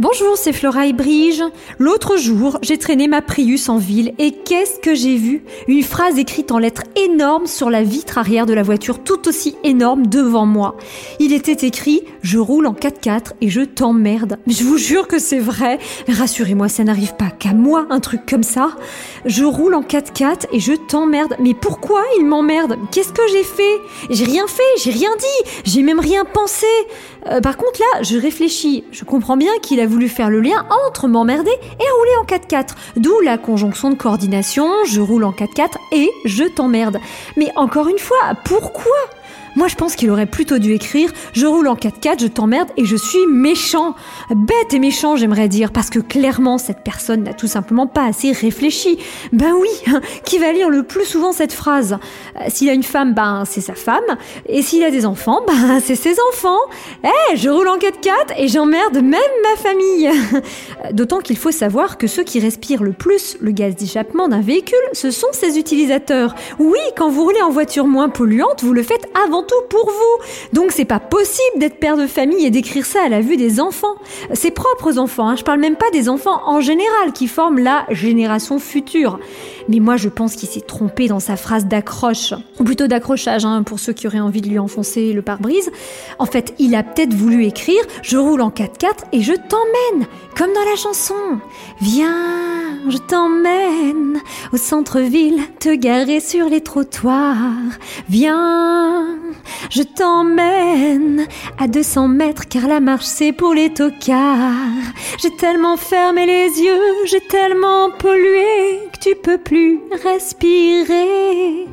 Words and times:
Bonjour, 0.00 0.36
c'est 0.36 0.52
Flora 0.52 0.88
et 0.88 0.92
Brige. 0.92 1.44
L'autre 1.78 2.16
jour, 2.16 2.58
j'ai 2.62 2.78
traîné 2.78 3.06
ma 3.06 3.22
Prius 3.22 3.68
en 3.68 3.76
ville 3.76 4.12
et 4.18 4.32
qu'est-ce 4.32 4.80
que 4.80 4.92
j'ai 4.92 5.16
vu? 5.16 5.44
Une 5.68 5.84
phrase 5.84 6.18
écrite 6.18 6.50
en 6.50 6.58
lettres 6.58 6.82
énormes 6.96 7.46
sur 7.46 7.70
la 7.70 7.84
vitre 7.84 8.18
arrière 8.18 8.44
de 8.44 8.54
la 8.54 8.64
voiture, 8.64 9.04
tout 9.04 9.28
aussi 9.28 9.54
énorme 9.62 10.08
devant 10.08 10.46
moi. 10.46 10.76
Il 11.20 11.32
était 11.32 11.64
écrit 11.64 12.02
Je 12.22 12.38
roule 12.38 12.66
en 12.66 12.72
4x4 12.72 13.34
et 13.40 13.48
je 13.48 13.60
t'emmerde. 13.60 14.38
Je 14.48 14.64
vous 14.64 14.78
jure 14.78 15.06
que 15.06 15.20
c'est 15.20 15.38
vrai. 15.38 15.78
Rassurez-moi, 16.08 16.68
ça 16.68 16.82
n'arrive 16.82 17.14
pas 17.14 17.30
qu'à 17.30 17.52
moi, 17.52 17.86
un 17.90 18.00
truc 18.00 18.26
comme 18.28 18.42
ça. 18.42 18.70
Je 19.26 19.44
roule 19.44 19.74
en 19.74 19.82
4x4 19.82 20.46
et 20.50 20.58
je 20.58 20.72
t'emmerde. 20.72 21.36
Mais 21.38 21.54
pourquoi 21.54 22.02
il 22.18 22.26
m'emmerde? 22.26 22.78
Qu'est-ce 22.90 23.12
que 23.12 23.22
j'ai 23.30 23.44
fait? 23.44 23.80
J'ai 24.10 24.24
rien 24.24 24.48
fait, 24.48 24.82
j'ai 24.82 24.90
rien 24.90 25.10
dit, 25.16 25.50
j'ai 25.64 25.82
même 25.82 26.00
rien 26.00 26.24
pensé. 26.24 26.66
Euh, 27.30 27.40
par 27.40 27.56
contre, 27.56 27.80
là, 27.80 28.02
je 28.02 28.18
réfléchis. 28.18 28.82
Je 28.90 29.04
comprends 29.04 29.36
bien 29.36 29.52
qu'il 29.62 29.80
a 29.80 29.83
voulu 29.86 30.08
faire 30.08 30.30
le 30.30 30.40
lien 30.40 30.66
entre 30.86 31.08
m'emmerder 31.08 31.50
et 31.50 31.90
rouler 31.98 32.16
en 32.20 32.24
4x4. 32.24 32.70
D'où 32.96 33.20
la 33.20 33.38
conjonction 33.38 33.90
de 33.90 33.94
coordination, 33.94 34.68
je 34.86 35.00
roule 35.00 35.24
en 35.24 35.32
4x4 35.32 35.76
et 35.92 36.10
je 36.24 36.44
t'emmerde. 36.44 36.98
Mais 37.36 37.50
encore 37.56 37.88
une 37.88 37.98
fois, 37.98 38.34
pourquoi? 38.44 38.92
Moi, 39.56 39.68
je 39.68 39.76
pense 39.76 39.94
qu'il 39.94 40.10
aurait 40.10 40.26
plutôt 40.26 40.58
dû 40.58 40.72
écrire 40.72 41.12
Je 41.32 41.46
roule 41.46 41.68
en 41.68 41.74
4x4, 41.74 42.20
je 42.20 42.26
t'emmerde 42.26 42.68
et 42.76 42.84
je 42.84 42.96
suis 42.96 43.26
méchant. 43.30 43.94
Bête 44.30 44.72
et 44.74 44.78
méchant, 44.78 45.16
j'aimerais 45.16 45.48
dire, 45.48 45.70
parce 45.70 45.90
que 45.90 46.00
clairement, 46.00 46.58
cette 46.58 46.82
personne 46.82 47.22
n'a 47.22 47.34
tout 47.34 47.46
simplement 47.46 47.86
pas 47.86 48.04
assez 48.04 48.32
réfléchi. 48.32 48.98
Ben 49.32 49.52
oui, 49.58 49.68
qui 50.24 50.38
va 50.38 50.52
lire 50.52 50.70
le 50.70 50.82
plus 50.82 51.04
souvent 51.04 51.32
cette 51.32 51.52
phrase? 51.52 51.98
Euh, 52.36 52.44
S'il 52.48 52.68
a 52.68 52.72
une 52.72 52.82
femme, 52.82 53.14
ben 53.14 53.44
c'est 53.46 53.60
sa 53.60 53.74
femme. 53.74 54.02
Et 54.48 54.62
s'il 54.62 54.82
a 54.82 54.90
des 54.90 55.06
enfants, 55.06 55.42
ben 55.46 55.80
c'est 55.80 55.94
ses 55.94 56.16
enfants. 56.32 56.58
Eh, 57.04 57.36
je 57.36 57.48
roule 57.48 57.68
en 57.68 57.78
4x4 57.78 58.38
et 58.38 58.48
j'emmerde 58.48 58.96
même 58.96 59.20
ma 59.42 59.56
famille. 59.56 60.10
D'autant 60.92 61.18
qu'il 61.20 61.36
faut 61.36 61.52
savoir 61.52 61.96
que 61.96 62.06
ceux 62.08 62.24
qui 62.24 62.40
respirent 62.40 62.82
le 62.82 62.92
plus 62.92 63.36
le 63.40 63.52
gaz 63.52 63.76
d'échappement 63.76 64.28
d'un 64.28 64.40
véhicule, 64.40 64.74
ce 64.92 65.10
sont 65.10 65.28
ses 65.32 65.58
utilisateurs. 65.58 66.34
Oui, 66.58 66.78
quand 66.96 67.08
vous 67.08 67.22
roulez 67.22 67.42
en 67.42 67.50
voiture 67.50 67.86
moins 67.86 68.08
polluante, 68.08 68.62
vous 68.62 68.72
le 68.72 68.82
faites 68.82 69.06
avant 69.24 69.43
tout 69.46 69.68
pour 69.68 69.86
vous. 69.86 70.24
Donc 70.52 70.72
c'est 70.72 70.84
pas 70.84 71.00
possible 71.00 71.58
d'être 71.58 71.78
père 71.78 71.96
de 71.96 72.06
famille 72.06 72.44
et 72.46 72.50
d'écrire 72.50 72.86
ça 72.86 73.00
à 73.04 73.08
la 73.08 73.20
vue 73.20 73.36
des 73.36 73.60
enfants. 73.60 73.94
Ses 74.32 74.50
propres 74.50 74.98
enfants, 74.98 75.28
hein. 75.28 75.36
je 75.36 75.44
parle 75.44 75.60
même 75.60 75.76
pas 75.76 75.90
des 75.92 76.08
enfants 76.08 76.40
en 76.46 76.60
général 76.60 77.12
qui 77.12 77.28
forment 77.28 77.58
la 77.58 77.86
génération 77.90 78.58
future. 78.58 79.18
Mais 79.68 79.80
moi 79.80 79.96
je 79.96 80.08
pense 80.08 80.36
qu'il 80.36 80.48
s'est 80.48 80.60
trompé 80.60 81.08
dans 81.08 81.20
sa 81.20 81.36
phrase 81.36 81.66
d'accroche, 81.66 82.34
ou 82.58 82.64
plutôt 82.64 82.86
d'accrochage 82.86 83.44
hein, 83.44 83.62
pour 83.62 83.78
ceux 83.78 83.92
qui 83.92 84.06
auraient 84.06 84.20
envie 84.20 84.40
de 84.40 84.48
lui 84.48 84.58
enfoncer 84.58 85.12
le 85.12 85.22
pare-brise. 85.22 85.70
En 86.18 86.26
fait, 86.26 86.54
il 86.58 86.74
a 86.74 86.82
peut-être 86.82 87.14
voulu 87.14 87.44
écrire 87.44 87.82
Je 88.02 88.16
roule 88.16 88.40
en 88.40 88.50
4x4 88.50 89.04
et 89.12 89.22
je 89.22 89.32
t'emmène, 89.32 90.06
comme 90.36 90.52
dans 90.52 90.70
la 90.70 90.76
chanson. 90.76 91.14
Viens, 91.80 92.53
je 92.88 92.98
t'emmène 92.98 94.20
au 94.52 94.56
centre-ville, 94.56 95.40
te 95.60 95.74
garer 95.74 96.20
sur 96.20 96.48
les 96.48 96.60
trottoirs. 96.60 97.78
Viens, 98.08 99.18
je 99.70 99.82
t'emmène 99.82 101.26
à 101.58 101.66
200 101.66 102.08
mètres 102.08 102.48
car 102.48 102.68
la 102.68 102.80
marche 102.80 103.04
c'est 103.04 103.32
pour 103.32 103.54
les 103.54 103.72
tocards. 103.72 104.50
J'ai 105.18 105.34
tellement 105.36 105.76
fermé 105.76 106.26
les 106.26 106.60
yeux, 106.60 107.06
j'ai 107.06 107.20
tellement 107.20 107.90
pollué 107.90 108.80
que 108.92 109.08
tu 109.08 109.14
peux 109.16 109.38
plus 109.38 109.80
respirer. 110.02 111.66